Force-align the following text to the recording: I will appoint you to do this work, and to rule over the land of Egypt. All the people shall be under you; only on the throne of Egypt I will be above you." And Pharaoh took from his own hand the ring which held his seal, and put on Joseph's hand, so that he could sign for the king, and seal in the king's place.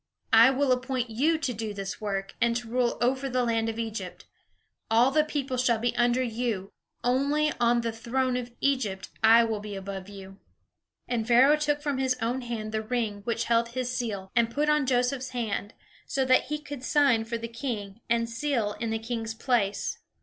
I 0.33 0.49
will 0.49 0.71
appoint 0.71 1.11
you 1.11 1.37
to 1.37 1.53
do 1.53 1.75
this 1.75 2.01
work, 2.01 2.33
and 2.41 2.55
to 2.55 2.67
rule 2.67 2.97
over 3.01 3.29
the 3.29 3.43
land 3.43 3.69
of 3.69 3.77
Egypt. 3.77 4.25
All 4.89 5.11
the 5.11 5.23
people 5.23 5.57
shall 5.57 5.77
be 5.77 5.95
under 5.95 6.23
you; 6.23 6.71
only 7.03 7.51
on 7.59 7.81
the 7.81 7.91
throne 7.91 8.35
of 8.35 8.49
Egypt 8.61 9.11
I 9.23 9.43
will 9.43 9.59
be 9.59 9.75
above 9.75 10.09
you." 10.09 10.39
And 11.07 11.27
Pharaoh 11.27 11.55
took 11.55 11.83
from 11.83 11.99
his 11.99 12.17
own 12.19 12.41
hand 12.41 12.71
the 12.71 12.81
ring 12.81 13.21
which 13.25 13.43
held 13.43 13.69
his 13.69 13.95
seal, 13.95 14.31
and 14.35 14.49
put 14.49 14.69
on 14.69 14.87
Joseph's 14.87 15.29
hand, 15.37 15.75
so 16.07 16.25
that 16.25 16.45
he 16.45 16.57
could 16.57 16.83
sign 16.83 17.23
for 17.23 17.37
the 17.37 17.47
king, 17.47 18.01
and 18.09 18.27
seal 18.27 18.73
in 18.79 18.89
the 18.89 18.97
king's 18.97 19.35
place. 19.35 19.99